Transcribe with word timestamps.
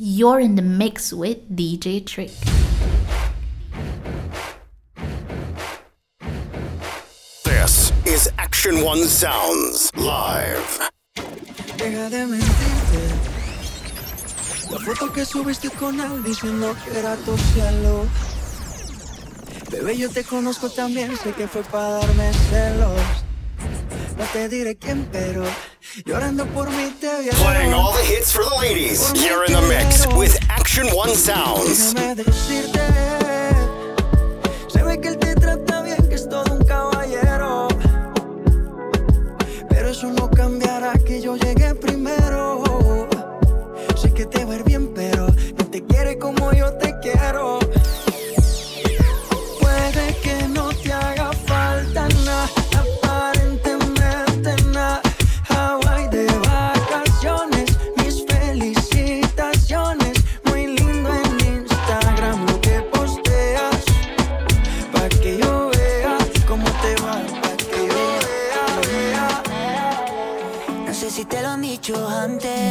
You're 0.00 0.38
in 0.38 0.54
the 0.54 0.62
mix 0.62 1.12
with 1.12 1.50
DJ 1.56 2.06
Trick. 2.06 2.30
This 7.42 7.92
is 8.06 8.30
Action 8.38 8.84
One 8.84 9.02
Sounds 9.02 9.90
Live. 9.96 10.78
La 14.70 14.78
foto 14.78 15.12
que 15.12 15.24
subiste 15.24 15.68
con 15.70 15.96
diciendo 16.22 16.76
que 16.84 16.96
era 16.96 17.16
tu 17.16 17.36
cielo. 17.36 18.06
Bebé, 19.72 19.96
yo 19.96 20.08
te 20.10 20.22
conozco 20.22 20.70
también, 20.70 21.16
sé 21.16 21.32
que 21.32 21.48
fue 21.48 21.64
para 21.64 21.98
darme 21.98 22.32
celos 22.50 23.27
te 24.32 24.48
diré 24.48 24.76
quién, 24.76 25.08
pero 25.12 25.44
llorando 26.04 26.46
por 26.46 26.70
mí 26.70 26.94
te 27.00 27.08
voy 27.08 27.28
a 27.28 27.32
Playing 27.32 27.72
all 27.72 27.92
the 27.92 28.04
hits 28.04 28.32
for 28.32 28.44
the 28.44 28.54
ladies. 28.60 29.12
You're 29.14 29.44
in 29.44 29.52
the 29.52 29.62
mix 29.62 30.06
with 30.16 30.38
Action 30.48 30.86
One 30.94 31.14
Sounds. 31.14 31.94
Déjame 31.94 32.14
decirte. 32.14 33.17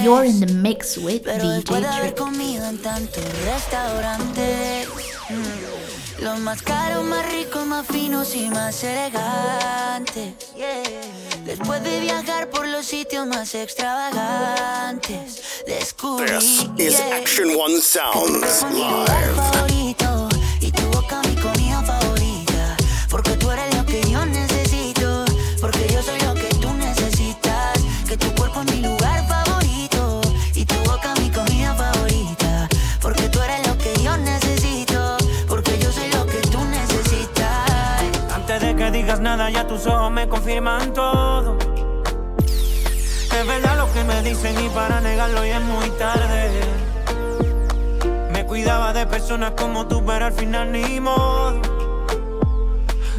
You're 0.08 0.24
in 0.24 0.40
the 0.40 0.54
mix 0.54 0.98
with 0.98 1.24
Pero 1.26 1.44
DJ 1.44 1.56
después 1.56 1.82
de 1.82 1.88
haber 1.90 2.16
comido 2.16 2.66
en 2.66 2.78
tantos 2.78 3.26
restaurantes, 3.44 4.88
mm, 5.30 6.24
los 6.24 6.40
más 6.40 6.62
caros, 6.62 7.04
más 7.04 7.30
ricos, 7.30 7.66
más 7.66 7.86
finos 7.86 8.34
y 8.34 8.50
más 8.50 8.82
elegantes. 8.86 10.34
Después 11.44 11.84
de 11.84 12.00
viajar 12.00 12.50
por 12.50 12.66
los 12.70 12.86
sitios 12.86 13.28
más 13.28 13.54
extravagantes, 13.54 15.42
descubrí. 15.68 16.32
This 16.78 16.94
is 16.94 17.02
Action 17.02 17.50
One 17.60 17.82
Sounds 17.82 18.64
Live. 18.72 19.87
tus 39.68 39.86
ojos 39.86 40.12
me 40.12 40.28
confirman 40.28 40.94
todo. 40.94 41.58
Es 43.38 43.46
verdad 43.46 43.78
lo 43.78 43.92
que 43.94 44.04
me 44.04 44.22
dicen 44.24 44.56
y 44.66 44.70
para 44.70 45.02
negarlo 45.02 45.46
ya 45.46 45.58
es 45.58 45.64
muy 45.64 45.90
tarde. 45.92 46.52
Me 48.32 48.46
cuidaba 48.46 48.94
de 48.94 49.06
personas 49.06 49.52
como 49.52 49.88
tú, 49.88 50.04
pero 50.06 50.26
al 50.26 50.34
final 50.34 50.72
ni 50.72 51.00
modo. 51.00 51.62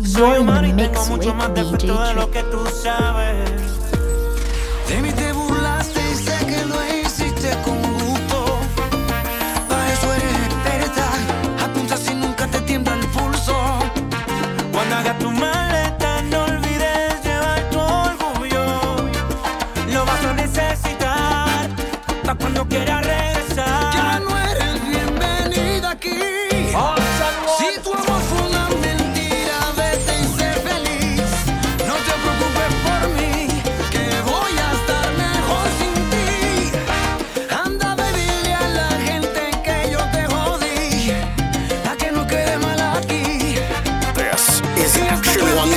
Soy 0.04 0.38
humano 0.38 0.68
y 0.68 0.72
tengo 0.72 1.04
mucho 1.06 1.34
más 1.34 1.52
defecto 1.54 2.02
de 2.02 2.14
lo 2.14 2.30
que 2.30 2.42
tú 2.44 2.64
sabes. 2.66 3.50
De 4.88 5.02
mí 5.02 5.12
te 5.12 5.32
burlaste 5.32 6.00
y 6.00 6.14
sé 6.14 6.46
que 6.46 6.64
lo 6.64 6.76
hiciste 6.96 7.50
con 7.62 7.80
gusto. 7.82 8.58
Para 9.68 9.92
eso 9.92 10.14
eres 10.14 10.32
experta, 10.46 11.64
apunta 11.64 11.96
si 11.96 12.14
nunca 12.14 12.46
te 12.46 12.60
tiembla 12.62 12.94
el 12.94 13.06
pulso. 13.08 13.54
Cuando 14.72 14.96
hagas 14.96 15.18
tu 15.18 15.30
mano. 15.30 15.57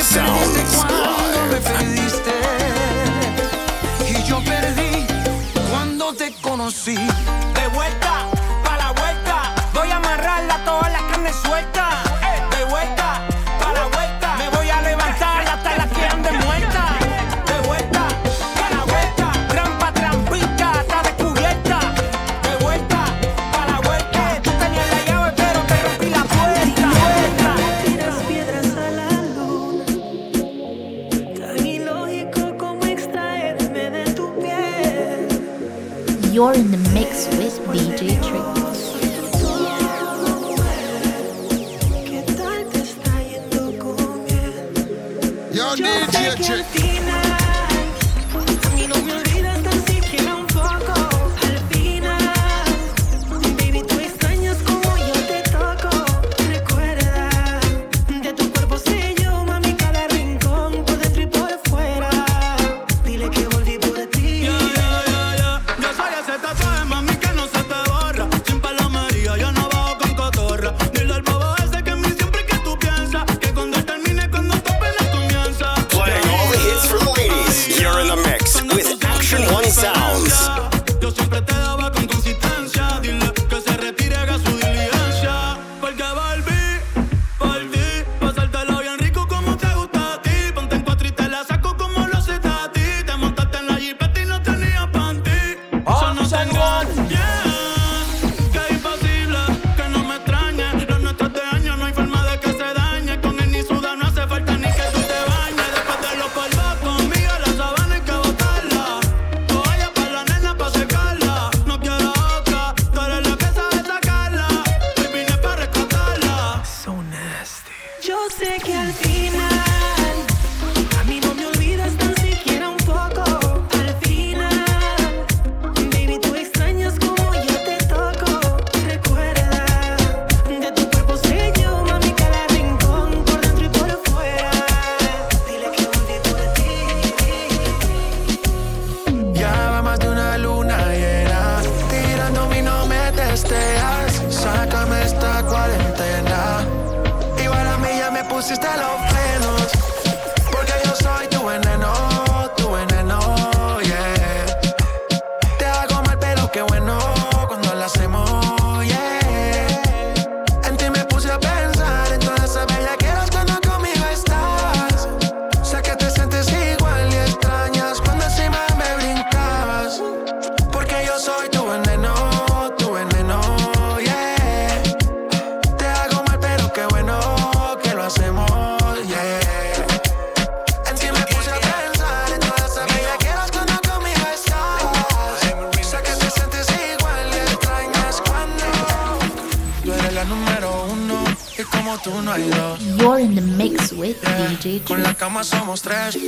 Sound. 0.03 0.57
Cuando 0.75 1.45
me 1.51 1.57
perdiste 1.57 2.31
y 4.09 4.23
yo 4.23 4.44
perdí 4.44 5.06
cuando 5.69 6.13
te 6.13 6.34
conocí. 6.41 6.97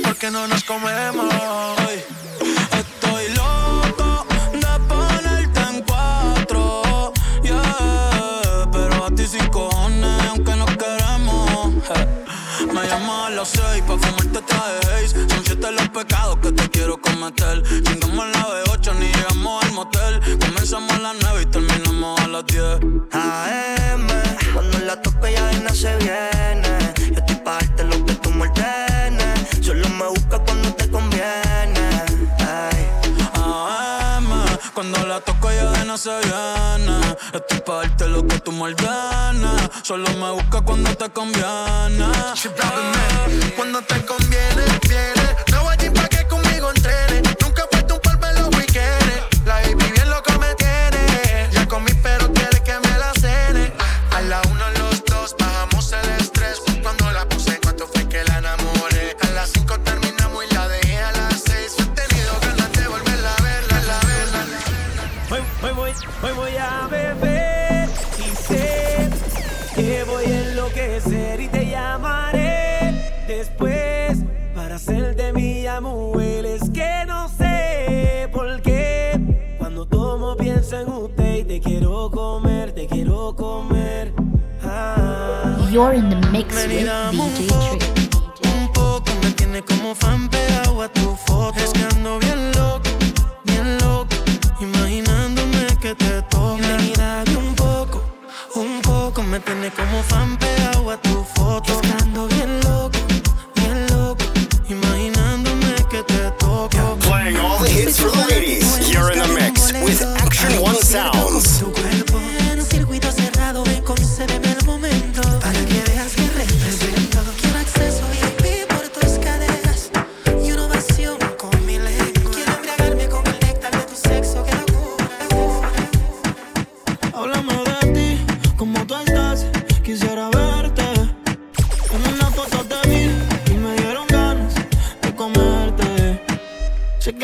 porque 0.02 0.30
no 0.30 0.48
nos 0.48 0.64
come 0.64 0.93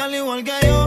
al 0.01 0.15
igual 0.15 0.43
que 0.43 0.53
yo. 0.67 0.80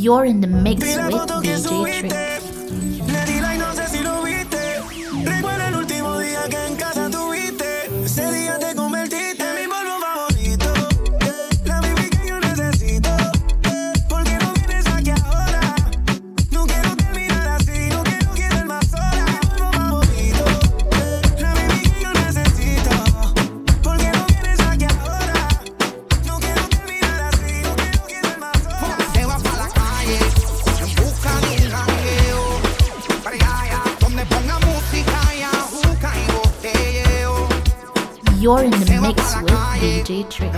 you're 0.00 0.24
in 0.24 0.40
the 0.40 0.46
mix. 0.46 0.99
You're 38.40 38.64
in 38.64 38.70
the 38.70 38.98
mix 39.02 39.36
with 39.42 39.52
DJ 39.82 40.24
Trick. 40.30 40.50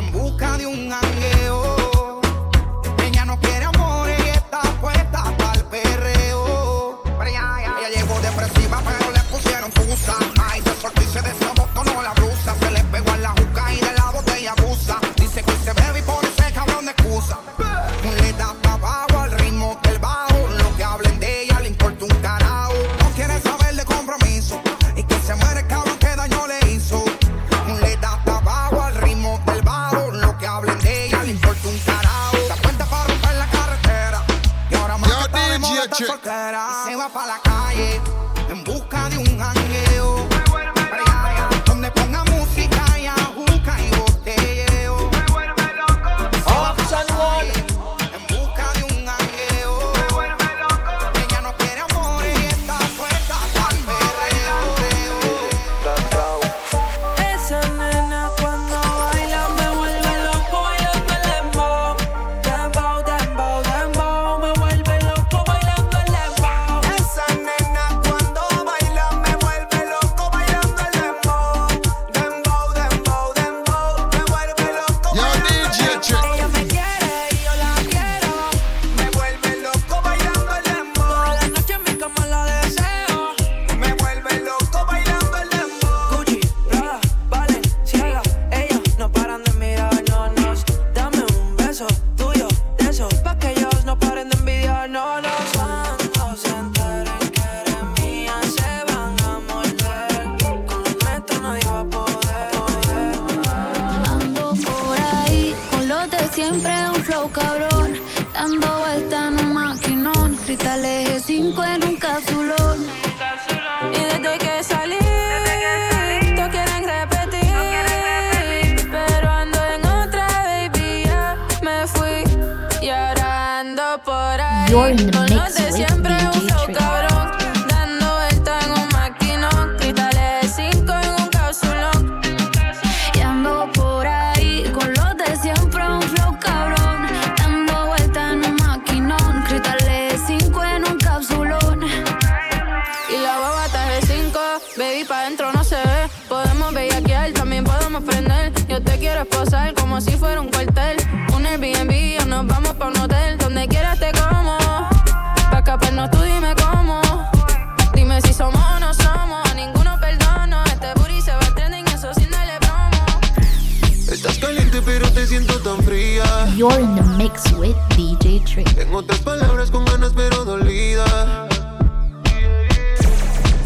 pero 164.84 165.10
te 165.12 165.26
siento 165.26 165.58
tan 165.60 165.82
fría. 165.82 166.24
You're 166.56 166.80
in 166.80 166.94
the 166.94 167.02
mix 167.16 167.52
with 167.52 167.76
DJ 167.96 168.40
Trick. 168.44 168.78
En 168.78 168.94
otras 168.94 169.20
palabras, 169.20 169.70
con 169.70 169.84
ganas 169.84 170.12
pero 170.14 170.44
dolida. 170.44 171.48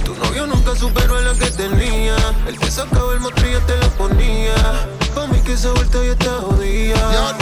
Tu 0.05 0.15
novio 0.15 0.47
nunca 0.47 0.75
superó 0.75 1.17
a 1.17 1.21
la 1.21 1.35
que 1.35 1.51
tenía. 1.51 2.17
Él 2.47 2.59
te 2.59 2.71
sacaba 2.71 3.13
el 3.15 3.21
motor 3.21 3.45
y 3.47 3.67
te 3.67 3.77
lo 3.79 3.91
ponía. 3.91 4.55
Pa' 5.15 5.27
mí 5.27 5.39
que 5.41 5.53
esa 5.55 5.73
vuelta 5.73 5.99
ya 6.05 6.13
está 6.13 6.31
jodida. 6.41 7.37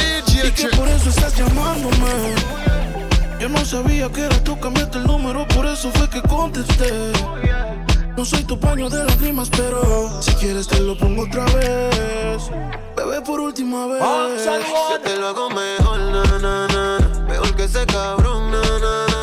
Y 0.45 0.51
que 0.51 0.69
por 0.77 0.89
eso 0.89 1.09
estás 1.11 1.35
llamándome. 1.37 2.35
Yo 3.41 3.49
no 3.49 3.65
sabía 3.65 4.11
que 4.11 4.23
eras 4.23 4.43
tú, 4.45 4.59
cambiaste 4.59 4.99
el 4.99 5.05
número, 5.05 5.47
por 5.49 5.67
eso 5.67 5.91
fue 5.93 6.09
que 6.09 6.23
contesté. 6.23 7.13
No 8.17 8.25
soy 8.25 8.45
tu 8.45 8.59
paño 8.59 8.89
de 8.89 9.05
lágrimas, 9.05 9.51
pero 9.51 10.23
si 10.23 10.33
quieres 10.35 10.69
te 10.69 10.81
lo 10.81 10.97
pongo 10.97 11.25
otra 11.25 11.45
vez 11.47 12.51
por 13.25 13.41
última 13.41 13.87
vez. 13.87 14.03
Ah, 14.03 14.29
Yo 14.91 15.01
te 15.01 15.17
lo 15.17 15.29
hago 15.29 15.51
mejor, 15.51 15.99
na, 15.99 16.23
na, 16.39 16.67
na, 16.69 16.99
Mejor 17.27 17.57
que 17.57 17.65
ese 17.65 17.87
cabrón, 17.87 18.51
na, 18.51 18.61
na, 18.61 19.07
na. 19.09 19.14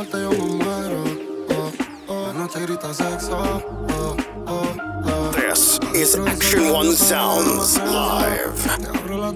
muerte 0.00 0.22
yo 0.22 0.30
me 0.30 0.64
muero. 0.64 1.04
Oh, 1.50 1.72
oh. 2.08 2.48
Grita 2.54 2.94
sexo. 2.94 3.36
Oh, 3.36 4.16
oh, 4.46 4.76
oh, 5.04 5.30
This 5.32 5.78
is 5.94 6.16
Action 6.16 6.72
One 6.72 6.92
Sounds 6.92 7.76
live. 7.76 8.78
Te 8.78 8.86
abro 8.86 9.18
la. 9.18 9.32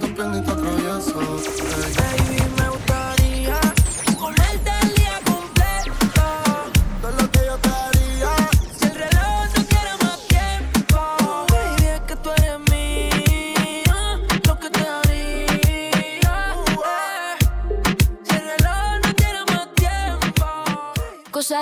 Hey. 1.97 2.34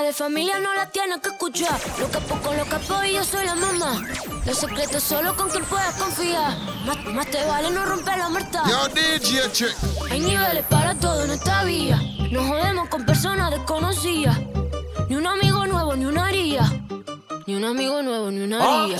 De 0.03 0.11
familia 0.11 0.59
no 0.59 0.73
la 0.73 0.89
tienes 0.89 1.19
que 1.19 1.29
escuchar. 1.29 1.79
Lo 1.97 2.09
capo 2.09 2.35
con 2.41 2.57
lo 2.57 2.65
capo 2.65 3.01
y 3.05 3.13
yo 3.13 3.23
soy 3.23 3.45
la 3.45 3.55
mamá. 3.55 4.05
Los 4.45 4.57
secretos 4.57 5.01
solo 5.01 5.33
con 5.33 5.49
quien 5.49 5.63
puedas 5.63 5.95
confiar. 5.95 6.57
Más, 6.85 7.05
más 7.05 7.25
te 7.27 7.41
vale 7.45 7.69
no 7.71 7.85
romper 7.85 8.17
la 8.17 8.27
muerta. 8.27 8.63
Yo, 8.67 8.89
DJ 8.89 9.51
Chick. 9.53 9.73
Hay 10.11 10.19
niveles 10.19 10.65
para 10.65 10.93
todo 10.95 11.23
en 11.23 11.31
esta 11.31 11.63
vía. 11.63 12.01
No 12.31 12.45
jodemos 12.45 12.89
con 12.89 13.05
personas 13.05 13.51
desconocidas. 13.51 14.37
Ni 15.07 15.15
un 15.15 15.25
amigo 15.25 15.65
nuevo, 15.67 15.95
ni 15.95 16.03
una 16.03 16.25
haría. 16.25 16.69
Ni 17.47 17.55
un 17.55 17.63
amigo 17.63 18.01
nuevo, 18.03 18.29
ni 18.29 18.41
una 18.41 18.57
haría. 18.57 18.97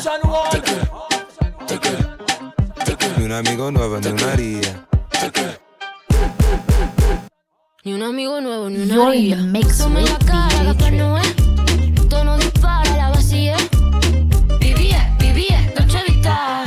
Ni 3.17 3.25
un 3.25 3.31
amigo 3.33 3.71
nuevo, 3.71 3.99
ni 3.99 4.07
una 4.07 4.31
haría. 4.31 4.87
Ni 7.85 7.91
un 7.91 8.01
amigo 8.01 8.39
nuevo, 8.39 8.69
ni 8.69 8.77
una 8.79 8.95
Tome 8.95 9.99
with 9.99 10.09
la 10.09 10.17
cara, 10.19 10.63
DJ 10.63 10.63
capaz 10.63 10.91
no 10.91 11.17
es. 11.17 11.35
Tono 12.07 12.37
dispara, 12.37 12.95
la 12.95 13.09
vacía. 13.09 13.57
Vivía, 14.57 15.13
vivía, 15.19 15.59
noche 15.77 15.97
vista. 16.07 16.63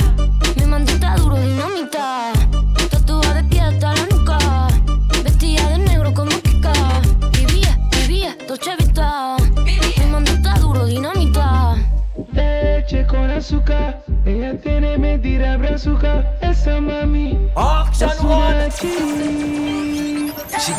Mi 0.57 0.65
mandita 0.67 1.15
duro, 1.15 1.37
dinamita. 1.37 2.33
Tatuada 2.91 3.33
de 3.33 3.43
pie 3.45 3.61
hasta 3.61 3.95
la 3.95 4.05
nuca. 4.11 4.67
Vestida 5.23 5.67
de 5.69 5.79
negro 5.79 6.13
como 6.13 6.29
Kika. 6.39 6.73
Vivía, 7.31 7.79
vivía, 7.99 8.37
noche 8.47 8.75
vista. 8.77 9.37
Mi 9.65 10.05
mandita 10.11 10.53
duro, 10.59 10.85
dinamita. 10.85 11.77
Leche 12.31 13.07
con 13.07 13.31
azúcar, 13.31 14.03
ella 14.23 14.55
tiene 14.61 14.99
mentira 14.99 15.57
brazuca, 15.57 16.31
esa 16.41 16.79
mami. 16.79 17.39
es 17.99 18.21
una 18.21 18.69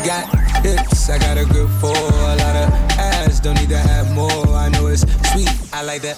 got 0.09 0.25
hips, 0.65 1.07
I 1.07 1.19
got 1.19 1.37
a 1.37 1.45
grip 1.45 1.69
for 1.79 1.93
a 1.93 2.35
lot 2.41 2.55
of 2.55 2.73
ass. 2.97 3.39
Don't 3.39 3.53
need 3.59 3.69
to 3.69 3.77
have 3.77 4.11
more. 4.15 4.47
I 4.55 4.67
know 4.69 4.87
it's 4.87 5.01
sweet, 5.31 5.47
I 5.71 5.83
like 5.83 6.01
that. 6.01 6.17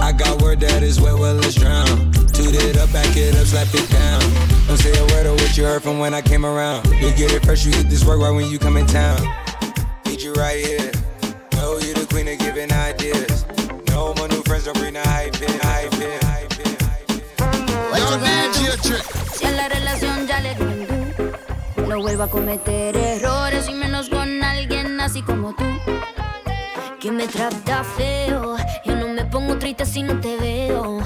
I 0.00 0.10
got 0.10 0.42
word 0.42 0.58
that 0.58 0.82
is 0.82 1.00
wet, 1.00 1.14
well, 1.14 1.36
let's 1.36 1.54
drown. 1.54 2.10
Toot 2.34 2.52
it 2.52 2.76
up, 2.78 2.92
back 2.92 3.16
it 3.16 3.36
up, 3.36 3.46
slap 3.46 3.68
it 3.72 3.88
down. 3.90 4.20
Don't 4.66 4.76
say 4.76 4.90
a 4.98 5.06
word 5.14 5.26
of 5.26 5.34
what 5.40 5.56
you 5.56 5.62
heard 5.62 5.84
from 5.84 6.00
when 6.00 6.14
I 6.14 6.22
came 6.22 6.44
around. 6.44 6.86
You 6.86 7.12
get 7.14 7.32
it 7.32 7.44
fresh, 7.44 7.64
you 7.64 7.70
get 7.70 7.88
this 7.88 8.04
work 8.04 8.18
right 8.20 8.32
when 8.32 8.50
you 8.50 8.58
come 8.58 8.76
in 8.76 8.86
town. 8.86 9.20
Need 10.04 10.20
you 10.20 10.32
right 10.32 10.58
here. 10.58 10.90
Know 11.52 11.78
you 11.78 11.94
the 11.94 12.06
queen 12.10 12.26
of 12.26 12.38
giving 12.40 12.72
ideas. 12.72 13.46
No 13.86 14.14
more 14.14 14.26
new 14.26 14.42
friends, 14.42 14.64
don't 14.64 14.76
bring 14.78 14.94
the 14.94 15.02
hype 15.02 15.40
in, 15.40 15.60
hype 15.60 15.94
in, 15.94 16.20
hype 16.26 16.58
in. 16.58 16.74
Yo, 17.94 18.18
DJ 18.18 18.82
Chick. 18.82 19.04
Si 19.04 19.27
la 19.50 19.68
relación 19.68 20.26
ya 20.26 20.40
le 20.40 20.54
do, 20.54 20.66
no 21.86 22.00
vuelva 22.00 22.24
a 22.24 22.28
cometer 22.28 22.96
errores 22.96 23.68
y 23.68 23.74
menos 23.74 24.08
con 24.08 24.42
alguien 24.42 25.00
así 25.00 25.22
como 25.22 25.54
tú. 25.54 25.64
Que 27.00 27.10
me 27.12 27.26
trata 27.28 27.84
feo, 27.84 28.56
yo 28.84 28.96
no 28.96 29.08
me 29.08 29.24
pongo 29.24 29.56
triste 29.58 29.86
si 29.86 30.02
no 30.02 30.20
te 30.20 30.36
veo. 30.36 30.98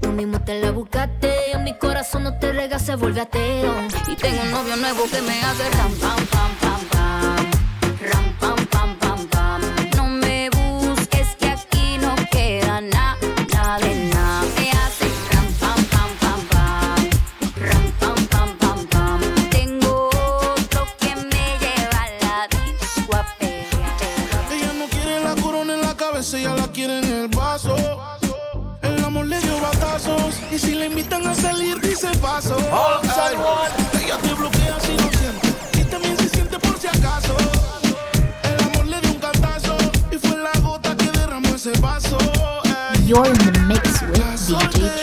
Tú 0.00 0.10
mismo 0.10 0.40
te 0.40 0.60
la 0.60 0.70
buscaste, 0.70 1.58
mi 1.60 1.76
corazón 1.78 2.24
no 2.24 2.38
te 2.38 2.52
rega, 2.52 2.78
se 2.78 2.96
vuelve 2.96 3.20
ateo. 3.20 3.74
Y 4.08 4.16
tengo 4.16 4.42
un 4.42 4.50
novio 4.50 4.76
nuevo 4.76 5.04
que 5.10 5.20
me 5.22 5.40
hace 5.42 5.70
ram 5.70 5.92
pam 6.00 6.26
pam. 6.26 6.61
Invitan 31.12 31.26
a 31.26 31.34
salir, 31.34 31.80
dice 31.80 32.08
paso. 32.20 32.56
Ay, 32.72 33.36
ella 34.02 34.16
te 34.18 34.34
bloquea 34.34 34.80
si 34.80 34.92
no 34.96 35.10
siente. 35.10 35.80
Y 35.80 35.84
también 35.84 36.16
se 36.16 36.28
siente 36.28 36.58
por 36.58 36.78
si 36.78 36.86
acaso. 36.86 37.36
El 38.42 38.64
amor 38.64 38.86
le 38.86 39.00
dio 39.00 39.10
un 39.10 39.18
cantazo. 39.18 39.76
Y 40.10 40.18
fue 40.18 40.36
la 40.38 40.52
gota 40.60 40.96
que 40.96 41.10
derramó 41.10 41.54
ese 41.54 41.72
vaso. 41.80 42.18
Ey. 42.64 43.06
You're 43.06 43.26
in 43.26 43.38
the 43.38 43.58
mix 43.66 44.02
with 44.02 44.20
DJ 44.48 45.01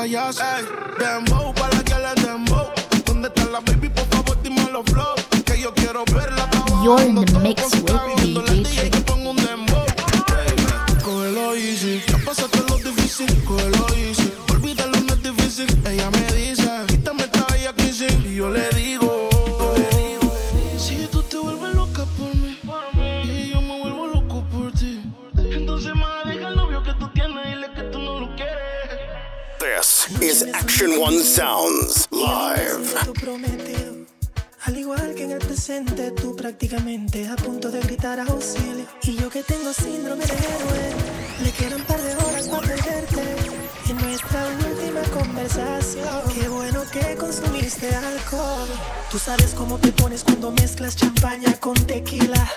payaso. 0.00 0.42
Ey, 0.42 0.64
dembow 0.98 1.52
pa' 1.52 1.68
la 1.72 1.82
que 1.84 1.94
le 1.94 2.12
dembow. 2.22 2.68
¿Dónde 3.04 3.28
está 3.28 3.44
la 3.46 3.60
baby? 3.60 3.88
Por 3.90 4.06
favor, 4.06 4.36
dime 4.42 4.66
los 4.72 4.84
flow. 4.86 5.14
Que 5.44 5.60
yo 5.60 5.72
quiero 5.74 6.04
verla 6.06 6.48
You're 6.82 7.02
in 7.02 7.14
the 7.16 7.38
mix 7.40 7.62
with 7.82 8.19
Sounds 31.40 32.06
live. 32.10 32.84
Tu 33.06 33.14
prometido. 33.14 33.94
Al 34.66 34.76
igual 34.76 35.14
que 35.14 35.24
en 35.24 35.30
el 35.30 35.38
presente, 35.38 36.10
tú 36.10 36.36
prácticamente 36.36 37.26
a 37.28 37.34
punto 37.34 37.70
de 37.70 37.80
gritar 37.80 38.20
auxilio. 38.20 38.84
Y 39.04 39.16
yo 39.16 39.30
que 39.30 39.42
tengo 39.42 39.72
síndrome 39.72 40.26
de 40.26 40.34
héroe, 40.34 40.92
le 41.42 41.50
quedan 41.52 41.82
par 41.84 41.98
de 42.02 42.14
horas 42.14 42.46
para 42.46 42.66
perderte. 42.66 43.22
En 43.88 43.96
nuestra 43.96 44.46
última 44.68 45.00
conversación, 45.18 46.20
qué 46.34 46.46
bueno 46.46 46.82
que 46.92 47.16
consumiste 47.16 47.88
alcohol. 47.94 48.68
Tú 49.10 49.18
sabes 49.18 49.54
cómo 49.56 49.78
te 49.78 49.92
pones 49.92 50.22
cuando 50.24 50.50
mezclas 50.50 50.94
champaña 50.94 51.58
con 51.58 51.72
tequila. 51.86 52.52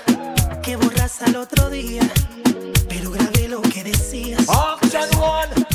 Que 0.62 0.76
borras 0.76 1.22
al 1.22 1.38
otro 1.38 1.69
día, 1.69 2.02
pero 2.89 3.12
grabé 3.12 3.48
lo 3.48 3.62
que 3.62 3.82
decías. 3.86 4.46
Yo 4.46 4.78
con 4.82 5.72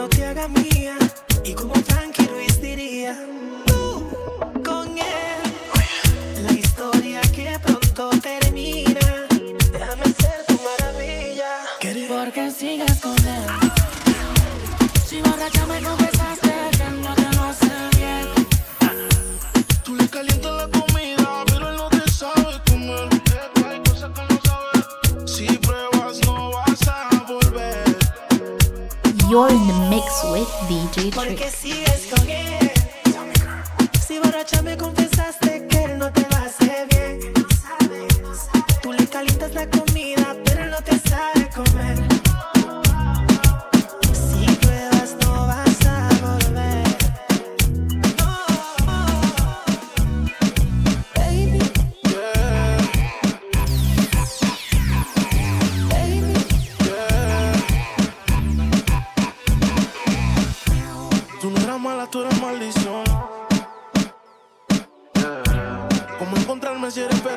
cuando 0.00 0.16
te 0.16 0.24
haga 0.24 0.48
mía. 0.48 0.99
DJ 30.68 31.10
Porque 31.14 31.34
Trick. 31.36 31.50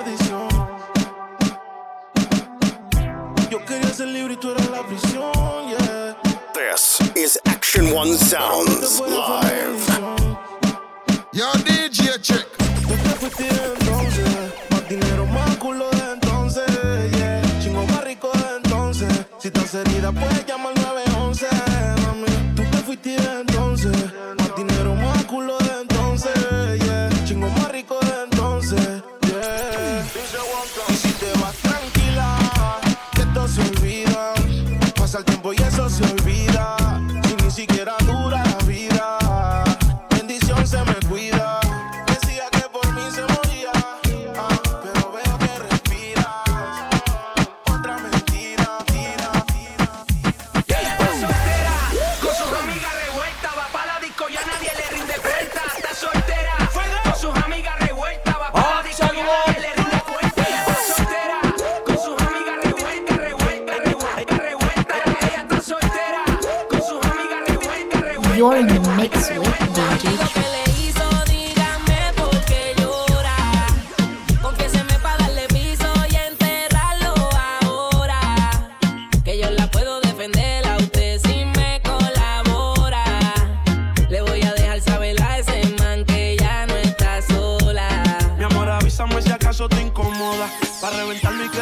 Perdición. 0.04 0.50
Yo 3.50 3.66
quería 3.66 3.94
ser 3.94 4.08
libre 4.08 4.34
y 4.34 4.38
tú 4.38 4.52
eras 4.52 4.70
la 4.70 4.84
prisión, 4.84 5.32
yeah. 5.70 6.18
This 6.54 7.00
is 7.16 7.40
Action 7.46 7.94
One 7.94 8.16
Sounds 8.18 9.00
live. 9.00 10.38
Yo, 11.32 11.52
DJ 11.66 12.20
check. 12.22 12.48
Tú 12.58 12.94
te 12.96 13.10
fuiste 13.20 13.48
entonces, 13.48 14.30
más 14.70 14.90
dinero, 14.90 15.26
más 15.28 15.58
culo 15.58 15.90
de 15.92 16.14
entonces, 16.14 16.66
yeah. 17.12 17.42
Chingo 17.62 17.86
más 17.88 18.04
rico 18.04 18.32
de 18.34 18.58
entonces. 18.58 19.26
Si 19.40 19.48
estás 19.48 19.74
herida, 19.76 20.12
puedes 20.12 20.46
llamar 20.46 20.83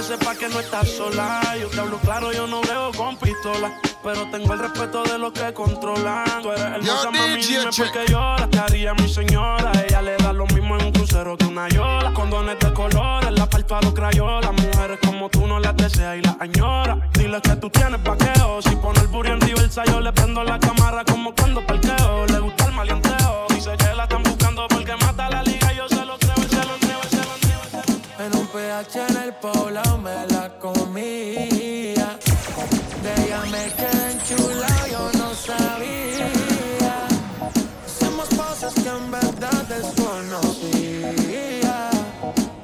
que 0.02 0.08
sepa 0.08 0.36
que 0.36 0.50
no 0.50 0.60
estás 0.60 0.90
sola. 0.90 1.42
Yo 1.60 1.68
te 1.68 1.80
hablo 1.80 1.98
claro, 2.00 2.32
yo 2.32 2.48
no 2.48 2.62
veo 2.62 2.92
con 2.96 3.18
pistola. 3.18 3.80
Pero 4.04 4.28
tengo 4.32 4.54
el 4.54 4.60
respeto 4.60 5.04
de 5.04 5.18
los 5.20 5.32
que 5.32 5.54
controlan. 5.54 6.42
Tú 6.42 6.52
eres 6.52 6.64
hermosa, 6.64 7.12
mami, 7.12 7.42
dime 7.42 7.70
check. 7.70 7.86
por 7.86 7.92
qué 7.92 8.12
lloras. 8.12 8.50
Te 8.50 8.60
haría 8.60 8.94
mi 8.96 9.08
señora. 9.08 9.72
Ella 9.88 10.02
le 10.02 10.18
da 10.18 10.34
lo 10.34 10.48
mismo 10.48 10.76
en 10.78 10.86
un 10.86 10.92
crucero 10.92 11.38
que 11.38 11.46
una 11.46 11.68
yola. 11.70 12.12
Condones 12.14 12.58
de 12.60 12.74
colores, 12.74 13.32
la 13.32 13.46
falta 13.46 13.78
a 13.78 13.82
los 13.82 13.94
crayolas. 13.94 14.52
Mujeres 14.52 15.00
como 15.06 15.30
tú 15.30 15.46
no 15.46 15.60
las 15.60 15.76
deseas 15.78 16.18
y 16.18 16.22
las 16.22 16.36
añora. 16.40 17.10
Dile 17.14 17.40
que 17.42 17.56
tú 17.58 17.70
tienes 17.70 18.04
vaqueo. 18.04 18.62
Si 18.62 18.76
pone 18.78 19.00
el 19.02 19.08
burro 19.08 19.34
en 19.34 19.40
diversa, 19.40 19.84
yo 19.86 20.00
le 20.00 20.12
prendo 20.14 20.44
la 20.44 20.58
cámara 20.60 21.04
como 21.06 21.36
cuando 21.36 21.66
parqueo. 21.66 22.26
Le 22.26 22.40
gusta 22.40 22.66
el 22.66 22.72
maleanteo. 22.72 23.46
Dice 23.50 23.72
que 23.78 23.94
la 23.94 24.04
están 24.04 24.24
buscando 24.24 24.68
porque 24.68 24.96
mata 24.96 25.30
la 25.30 25.44
liga. 25.44 25.74
Yo 25.74 25.88
se 25.88 26.04
lo 26.04 26.18
creo, 26.18 26.36
y 26.38 26.50
se 26.50 26.66
lo 26.66 26.78
creo, 26.80 27.00
y 27.06 27.10
se 27.10 27.18
lo 27.18 27.36
creo. 27.40 28.26
En 28.26 28.36
un 28.36 28.48
PH 28.48 29.11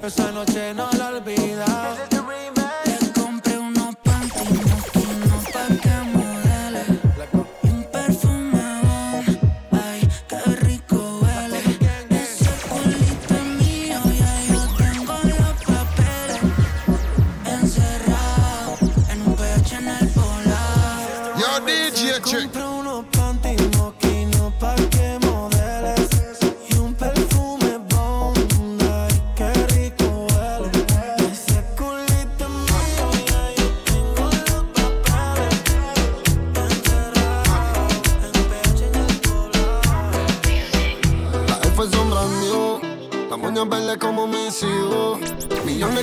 Esa 0.07 0.31
noche 0.31 0.73
no 0.73 0.86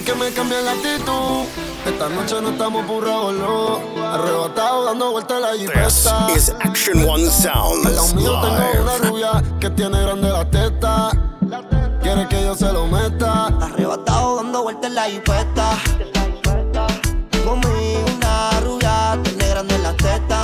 Que 0.02 0.12
me 0.14 0.30
cambian 0.32 0.64
la 0.64 0.72
actitud. 0.72 1.44
Esta 1.86 2.08
noche 2.10 2.40
no 2.42 2.50
estamos 2.50 2.86
burrados, 2.86 3.32
no. 3.34 3.78
Arrebatado 4.04 4.84
dando 4.86 5.12
vueltas 5.12 5.40
la 5.40 5.52
This 5.52 5.60
jipeta. 5.60 6.26
is 6.36 6.52
Action 6.60 7.08
One 7.08 7.22
Al 7.22 7.82
lado 7.82 7.94
Sounds 7.94 8.14
mío 8.14 8.40
tengo 8.40 8.54
una 8.82 8.96
live. 8.98 9.08
rubia 9.08 9.42
que 9.60 9.70
tiene 9.70 10.02
grande 10.02 10.28
la 10.30 10.44
teta. 10.50 11.10
Quiere 12.02 12.28
que 12.28 12.42
yo 12.42 12.54
se 12.54 12.70
lo 12.72 12.86
meta. 12.88 13.46
Arrebatado 13.60 14.36
dando 14.36 14.62
vueltas 14.64 14.90
la 14.92 15.04
jipeta. 15.04 15.70
Conmigo 17.44 18.04
una 18.16 18.50
rubia, 18.60 19.18
tiene 19.22 19.48
grande 19.48 19.78
la 19.78 19.92
teta. 19.96 20.42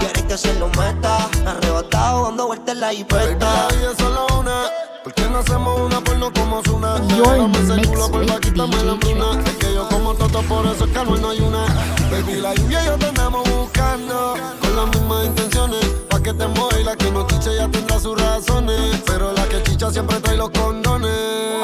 Quiere 0.00 0.26
que 0.26 0.38
se 0.38 0.52
lo 0.54 0.68
meta. 0.68 1.28
Arrebatado 1.46 2.24
dando 2.24 2.46
vueltas 2.46 2.76
la 2.76 2.86
Baby, 2.88 2.96
jipeta. 2.98 3.68
la 3.68 3.76
vida 3.76 3.90
es 3.92 3.98
solo 3.98 4.26
una. 4.40 4.62
¿Por 5.02 5.12
qué 5.14 5.28
no 5.28 5.38
hacemos 5.38 5.80
una 5.80 6.00
porno 6.00 6.32
como 6.32 6.62
Zuna? 6.62 6.98
Dame 6.98 7.58
ese 7.58 7.88
culo, 7.88 8.08
porfa, 8.08 8.38
quítame 8.38 8.84
la 8.84 8.92
hambruna. 8.92 9.40
Es 9.44 9.56
que 9.56 9.74
yo 9.74 9.88
como 9.88 10.14
toto, 10.14 10.42
por 10.42 10.64
eso 10.66 10.84
es 10.84 10.92
que 10.92 11.04
no 11.04 11.28
hay 11.28 11.40
una. 11.40 11.66
Baby, 12.10 12.40
la 12.40 12.54
lluvia 12.54 12.82
y 12.82 12.86
yo 12.86 12.98
te 12.98 13.06
andamos 13.06 13.48
buscando. 13.50 14.34
Con 14.60 14.76
las 14.76 14.86
mismas 14.86 15.26
intenciones. 15.26 15.84
Pa' 16.08 16.22
que 16.22 16.32
te 16.32 16.46
mueva 16.46 16.78
la 16.84 16.94
que 16.94 17.10
no 17.10 17.26
chiche 17.26 17.56
ya 17.56 17.68
tendrá 17.68 17.98
sus 17.98 18.20
razones. 18.20 19.02
Pero 19.04 19.32
la 19.32 19.44
que 19.48 19.60
chicha 19.64 19.90
siempre 19.90 20.20
trae 20.20 20.36
los 20.36 20.50
condones. 20.50 21.10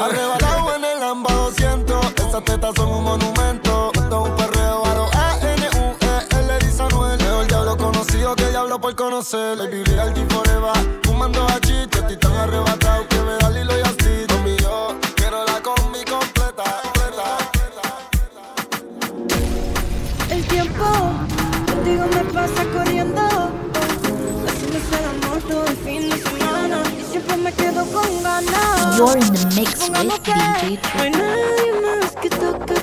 Arrebatado 0.03 0.75
en 0.75 0.83
el 0.83 0.99
Lamba 0.99 1.33
200. 1.33 2.05
Esas 2.27 2.43
tetas 2.43 2.75
son 2.75 2.89
un 2.89 3.03
monumento. 3.05 3.91
Esto 3.93 4.25
es 4.25 4.29
un 4.31 4.35
perreo 4.35 4.85
aro. 4.85 5.09
A-N-U-E-L, 5.13 6.59
dice 6.59 6.83
Anuel. 6.83 7.17
Mejor 7.17 7.47
diablo 7.47 7.77
conocido 7.77 8.35
que 8.35 8.49
diablo 8.49 8.81
por 8.81 8.93
conocer. 8.95 9.57
Baby, 9.57 9.83
real 9.85 10.13
forever. 10.27 10.99
Fumando 11.03 11.47
hachís, 11.47 11.87
estoy 11.89 12.17
tan 12.17 12.33
arrebatado 12.33 13.08
You're 28.99 29.15
in 29.15 29.31
the 29.31 29.53
mix 29.55 29.87
with 29.89 30.11
DJ 30.19 31.11
No 31.13 32.78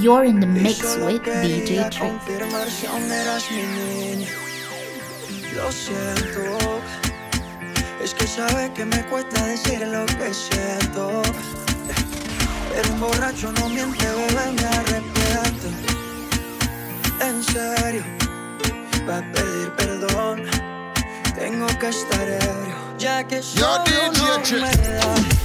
You're 0.00 0.24
in 0.24 0.40
the 0.40 0.46
mix 0.46 0.80
with 0.96 1.22
DJ 1.24 1.90
Trick. 1.90 2.14
Lo 5.54 5.70
siento, 5.70 6.80
es 8.02 8.14
que 8.14 8.26
sabe 8.26 8.72
que 8.72 8.86
me 8.86 9.04
cuesta 9.10 9.44
decir 9.44 9.86
lo 9.86 10.06
que 10.06 10.32
siento. 10.32 11.20
Pero 12.72 12.94
un 12.94 13.00
borracho 13.00 13.52
no 13.52 13.68
miente, 13.68 14.06
bebé, 14.06 14.52
me 14.52 14.64
arrepiento. 14.64 15.68
En 17.20 17.42
serio, 17.44 18.02
va 19.06 19.18
a 19.18 19.32
pedir 19.32 19.70
perdón. 19.76 20.44
Tengo 21.34 21.66
que 21.78 21.88
estar 21.88 22.26
ebrio, 22.26 22.76
ya 22.98 23.22
que 23.24 23.42
solo 23.42 23.84
no 24.16 24.38
me 24.60 24.76
da. 24.76 25.39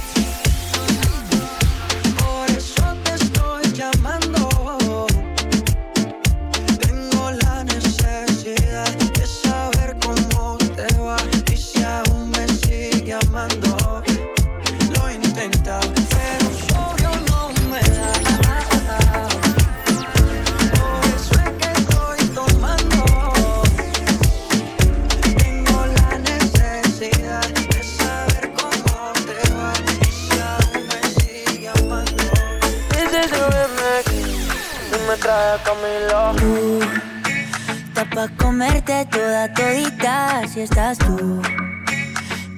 comerte 38.56 39.04
toda 39.10 39.52
todita 39.52 40.48
si 40.48 40.62
estás 40.62 40.96
tú. 40.96 41.42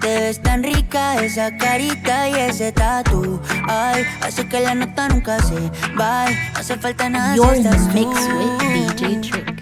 Te 0.00 0.20
ves 0.20 0.40
tan 0.40 0.62
rica 0.62 1.20
esa 1.24 1.56
carita 1.56 2.28
y 2.28 2.34
ese 2.34 2.70
tatu. 2.70 3.40
Ay, 3.66 4.04
hace 4.20 4.48
que 4.48 4.60
la 4.60 4.76
nota 4.76 5.08
nunca 5.08 5.42
se 5.42 5.56
vaya. 5.96 6.52
No 6.52 6.60
hace 6.60 6.76
falta 6.76 7.08
nada 7.08 7.34
You're 7.34 7.52
si 7.56 7.62
estás 7.62 7.92
mix 7.94 8.28
tú. 8.28 8.38
with 8.38 8.96
DJ 8.98 9.20
Trick. 9.22 9.56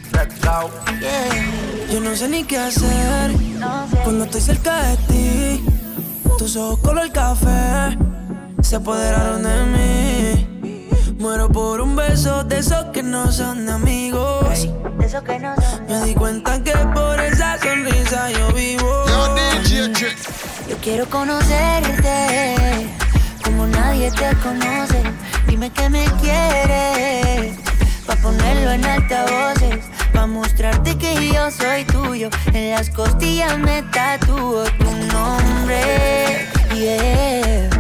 Yeah. 1.00 1.90
Yo 1.90 2.00
no 2.00 2.14
sé 2.14 2.28
ni 2.28 2.44
qué 2.44 2.58
hacer 2.58 3.32
no 3.58 3.88
sé. 3.88 3.96
cuando 4.04 4.24
estoy 4.24 4.42
cerca 4.42 4.82
de 4.82 4.96
ti. 5.08 5.64
Tus 6.36 6.54
ojos 6.56 6.80
color 6.80 7.10
café 7.12 7.96
se 8.60 8.76
apoderaron 8.76 9.42
de 9.42 9.64
mí. 9.72 11.16
Muero 11.18 11.48
por 11.48 11.80
un 11.80 11.96
beso 11.96 12.44
de 12.44 12.58
esos 12.58 12.84
que 12.92 13.02
no 13.02 13.32
son 13.32 13.64
de 13.64 13.72
amigos. 13.72 14.44
Hey. 14.52 14.95
Me 15.06 16.02
di 16.02 16.14
cuenta 16.14 16.60
que 16.64 16.72
por 16.72 17.20
esa 17.20 17.56
sonrisa 17.60 18.28
yo 18.32 18.52
vivo. 18.52 19.04
Yo 20.68 20.76
quiero 20.78 21.08
conocerte 21.08 22.88
como 23.44 23.68
nadie 23.68 24.10
te 24.10 24.34
conoce. 24.42 25.00
Dime 25.46 25.70
que 25.70 25.88
me 25.90 26.06
quieres 26.20 27.56
pa 28.04 28.16
ponerlo 28.16 28.72
en 28.72 28.84
altavoces, 28.84 29.84
pa 30.12 30.26
mostrarte 30.26 30.98
que 30.98 31.32
yo 31.32 31.52
soy 31.52 31.84
tuyo. 31.84 32.28
En 32.52 32.72
las 32.72 32.90
costillas 32.90 33.56
me 33.58 33.82
tatúo 33.84 34.64
tu 34.64 34.90
nombre. 35.14 36.48
Yeah. 36.74 37.70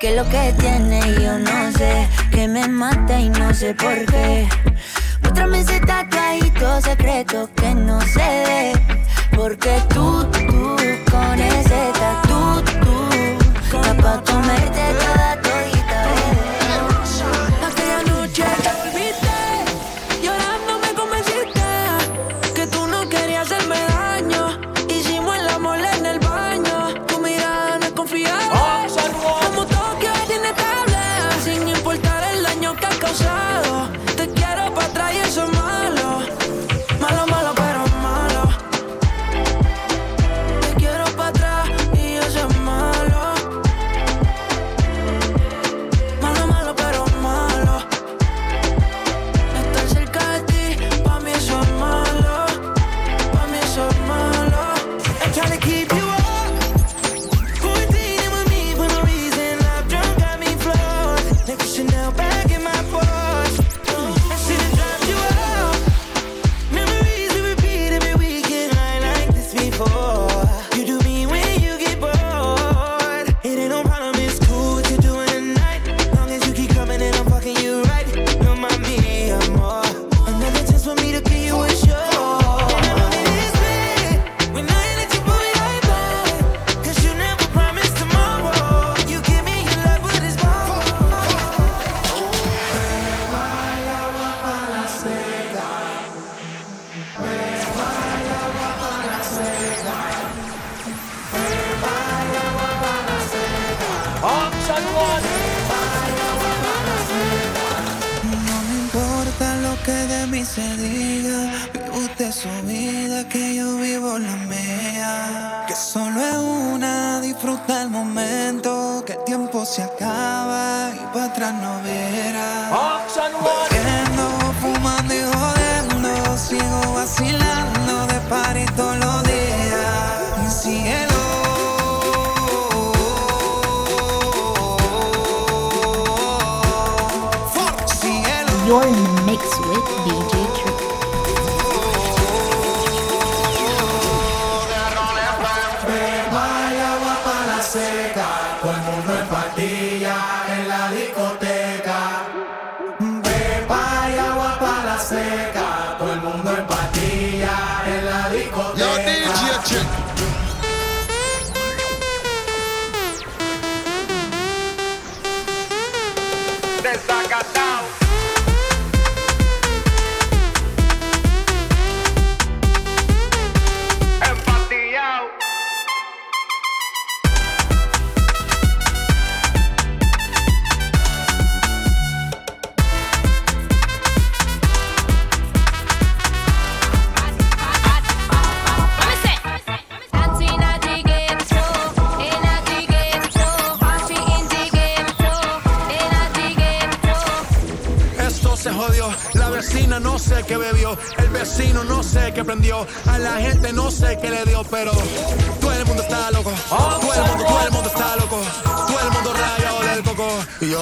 Que 0.00 0.16
lo 0.16 0.26
que 0.26 0.54
tiene 0.58 1.00
yo 1.20 1.38
no 1.38 1.70
sé, 1.72 2.08
que 2.32 2.48
me 2.48 2.66
mata 2.66 3.20
y 3.20 3.28
no 3.28 3.52
sé 3.52 3.74
por 3.74 4.06
qué 4.06 4.48
otra 5.40 5.46
mesita 5.46 6.06
traído 6.10 6.80
secreto 6.82 7.48
que 7.56 7.74
no 7.74 7.98
se 8.02 8.18
ve. 8.18 8.72
Porque 9.34 9.80
tú, 9.88 10.24
tú, 10.24 10.76
con 11.10 11.40
ese 11.40 11.92
tatu, 11.98 12.62
tú, 12.62 12.80
tú, 13.70 13.80
tú, 13.80 14.22
tú, 14.24 14.32
tú, 14.32 15.29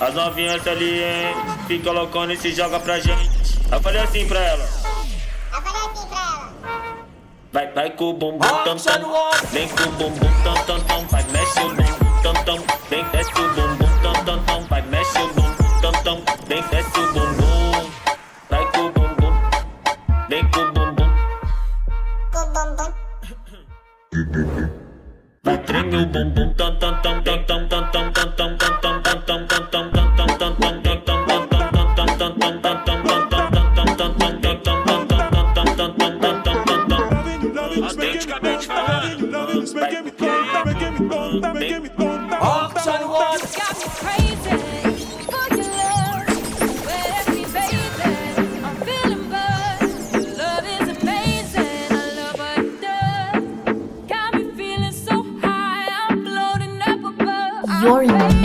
As 0.00 0.14
novinhas 0.14 0.66
ali, 0.66 1.02
hein? 1.02 1.34
Fica 1.66 1.92
e 2.32 2.36
se 2.36 2.52
joga 2.52 2.80
pra 2.80 2.98
gente. 2.98 3.58
Eu 3.70 3.80
falei 3.82 4.00
assim 4.00 4.26
pra 4.26 4.40
ela. 4.40 4.64
Eu 4.64 5.62
falei 5.62 5.82
assim 5.82 6.06
pra 6.08 6.18
ela. 6.18 6.52
Vai, 7.52 7.70
vai 7.72 7.90
com 7.90 8.04
o 8.04 8.12
bumbum 8.14 8.38
tam 8.38 8.76
tam. 8.76 9.30
Vem 9.50 9.68
com 9.68 9.82
o 9.82 9.92
bumbum 9.92 10.42
tam 10.42 10.54
tam 10.64 10.89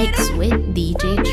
mix 0.06 0.30
with 0.32 0.76
DJ 0.76 1.25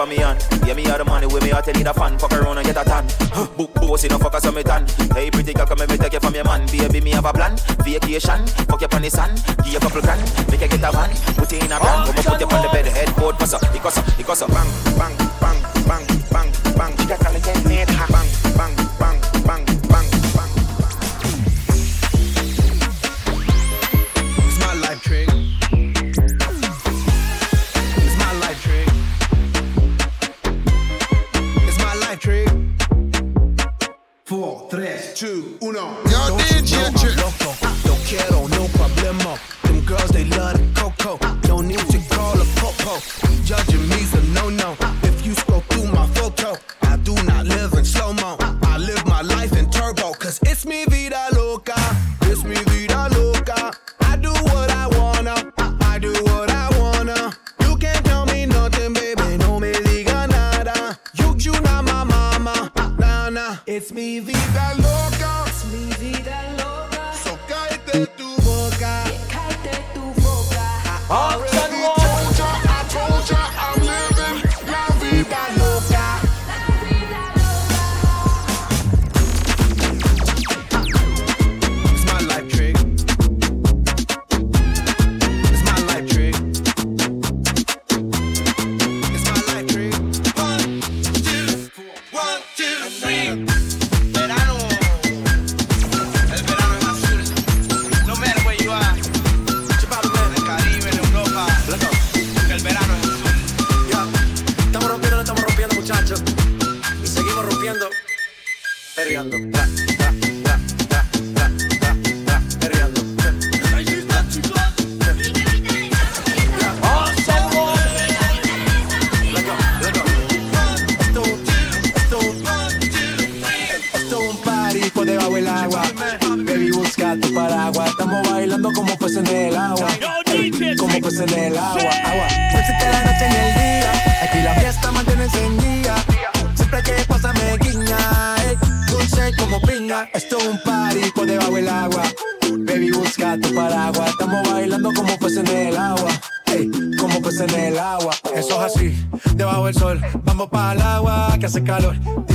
for 0.00 0.06
me 0.06 0.16
hand. 0.16 0.40
Yeah, 0.66 0.74
me 0.74 0.88
all 0.88 0.96
the 0.96 1.04
money 1.04 1.26
with 1.26 1.42
me, 1.42 1.52
I 1.52 1.60
tell 1.60 1.76
you 1.76 1.84
the 1.84 1.92
fan. 1.92 2.18
Fuck 2.18 2.32
around 2.32 2.56
and 2.56 2.66
get 2.66 2.76
a 2.76 2.84
tan. 2.84 3.04
Book 3.56 3.74
boss, 3.74 4.02
you 4.02 4.08
know, 4.08 4.18
fuck 4.18 4.34
us 4.34 4.46
on 4.46 4.54
me 4.54 4.62
tan. 4.62 4.86
Hey, 5.14 5.30
pretty 5.30 5.52
girl, 5.52 5.66
come 5.66 5.80
and 5.80 6.00
take 6.00 6.12
you 6.12 6.20
from 6.20 6.34
your 6.34 6.44
man. 6.44 6.66
Baby, 6.66 7.00
me 7.00 7.10
have 7.10 7.26
a 7.26 7.32
plan. 7.32 7.56
Vacation, 7.84 8.46
fuck 8.68 8.80
you 8.80 8.88
on 8.92 9.02
the 9.02 9.10
sand. 9.10 9.36
Give 9.62 9.72
you 9.72 9.78
a 9.78 9.80
couple 9.80 10.00
grand, 10.00 10.22
make 10.50 10.60
you 10.60 10.68
get 10.68 10.88
a 10.88 10.90
van. 10.90 11.10
Put 11.36 11.52
you 11.52 11.58
in 11.58 11.72
a 11.72 11.78
van, 11.78 12.06
come 12.06 12.14
put 12.14 12.40
you 12.40 12.46
on 12.48 12.62
the 12.62 12.68
bed, 12.72 12.86
headboard, 12.86 13.36
cusser, 13.36 13.60
it 13.74 13.82
cusser, 13.82 14.04
it 14.18 14.26
cusser. 14.26 14.48
Bang, 14.48 14.70
bang. 14.96 15.29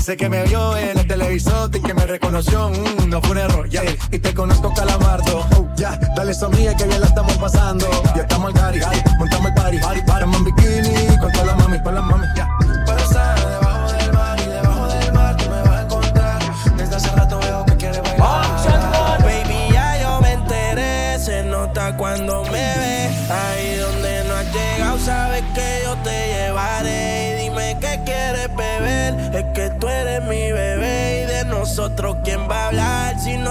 Dice 0.06 0.18
que 0.18 0.30
me 0.30 0.43
vio 0.43 0.78
en 0.78 0.99
el 0.99 1.08
televisor 1.08 1.76
y 1.76 1.80
que 1.80 1.95
me 1.95 2.06
reconoció. 2.06 2.70
Mm, 2.70 3.10
no 3.10 3.20
fue 3.22 3.32
un 3.32 3.38
error, 3.39 3.68
ya. 3.68 3.82
Y 4.12 4.20
te 4.20 4.36
conozco 4.36 4.72
calamardo. 4.72 5.43
Oh, 5.58 5.68
ya, 5.76 5.99
dale 6.16 6.32
sonríe 6.32 6.76
que 6.76 6.84
bien 6.84 7.01
la 7.01 7.08
estamos 7.08 7.36
pasando. 7.38 7.89
Ya 8.16 8.22
estamos 8.22 8.53
al 8.53 8.53
cari. 8.53 8.80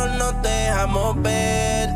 no 0.07 0.32
nos 0.32 0.42
dejamos 0.42 1.20
ver. 1.22 1.90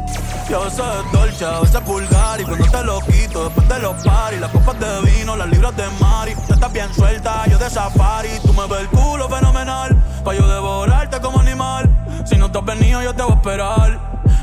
Yo 0.49 0.71
sé 0.71 0.83
dolce, 1.13 1.45
a 1.45 1.61
veces 1.61 1.81
pulgar 1.83 2.41
y 2.41 2.45
cuando 2.45 2.67
te 2.71 2.83
lo 2.83 3.01
quito, 3.01 3.45
después 3.45 3.69
de 3.69 3.79
los 3.81 4.03
paris, 4.03 4.41
las 4.41 4.51
copas 4.51 4.81
de 4.81 5.01
vino, 5.03 5.37
las 5.37 5.49
libras 5.49 5.77
de 5.77 5.85
mari. 6.01 6.35
Tú 6.47 6.55
estás 6.55 6.73
bien 6.73 6.93
suelta, 6.95 7.47
yo 7.47 7.59
de 7.59 7.69
safari, 7.69 8.31
tú 8.45 8.55
me 8.55 8.67
ves 8.67 8.81
el 8.81 8.89
culo 8.89 9.29
fenomenal, 9.29 9.95
pa' 10.25 10.35
yo 10.35 10.49
devorarte 10.49 11.21
como 11.21 11.41
animal. 11.41 11.91
Si 12.25 12.37
no 12.37 12.51
te 12.51 12.59
has 12.59 12.65
venido, 12.65 13.03
yo 13.03 13.15
te 13.15 13.23
voy 13.23 13.33
a 13.33 13.35
esperar. 13.35 13.99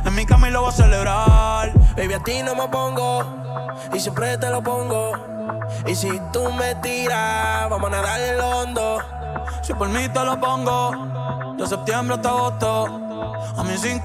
En 0.05 0.13
mi 0.13 0.26
cama 0.26 0.49
lo 0.51 0.61
voy 0.61 0.70
a 0.70 0.74
celebrar. 0.74 1.74
Baby, 1.95 2.13
a 2.13 2.20
ti 2.20 2.43
no 2.43 2.53
me 2.53 2.68
pongo, 2.68 3.26
y 3.91 3.99
siempre 3.99 4.38
te 4.38 4.49
lo 4.49 4.61
pongo. 4.61 5.13
Y 5.88 5.95
si 5.95 6.22
tú 6.32 6.51
me 6.53 6.76
tiras, 6.76 7.68
vamos 7.70 7.88
a 7.88 7.95
nadar 7.95 8.22
el 8.22 8.39
hondo. 8.39 8.99
Si 9.63 9.74
por 9.74 9.89
mí 9.89 10.07
te 10.09 10.24
lo 10.24 10.39
pongo, 10.39 11.55
de 11.57 11.68
septiembre 11.68 12.16
hasta 12.16 12.30
agosto. 12.30 13.05
A 13.58 13.64
mí 13.64 13.78
sin 13.78 14.00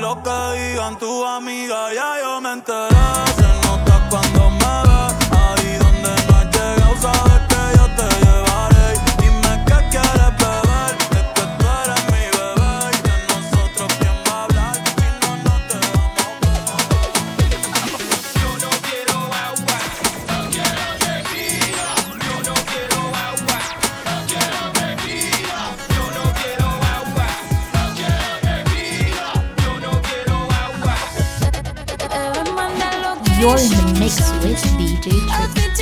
lo 0.00 0.22
que 0.22 0.58
digan 0.58 0.98
tu 0.98 1.24
amiga, 1.24 1.92
ya 1.92 2.20
yo 2.22 2.40
me 2.40 2.52
enteré. 2.52 3.47
You're 33.38 33.56
in 33.56 33.70
the 33.70 33.96
mix 34.00 34.18
with 34.42 34.60
DJ 34.78 35.12
Trick. 35.12 35.77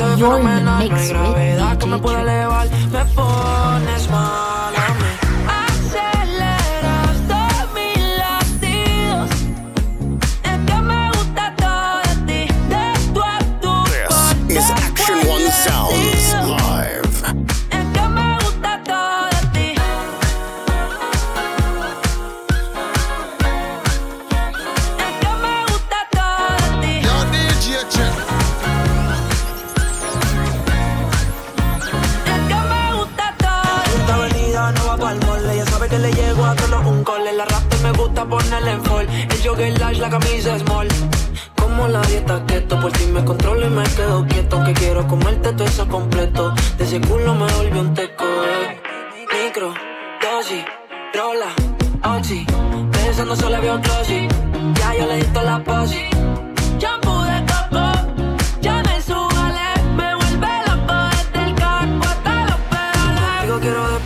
You're 0.00 0.38
in 0.40 0.64
the 0.64 0.78
mix 0.78 1.10
¿eh? 1.10 1.12
with 1.12 1.78
DJ 1.78 1.86
me 1.86 1.98
puedo 1.98 2.18
elevar, 2.20 2.66
me 2.90 3.04
pones 3.14 4.10
mal. 4.10 4.39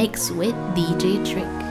mix 0.00 0.30
with 0.30 0.54
DJ 0.74 1.22
Trick. 1.30 1.69